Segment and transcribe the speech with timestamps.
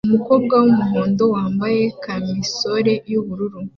[0.07, 3.59] Umukobwa wumuhondo wambaye kamisole yubururu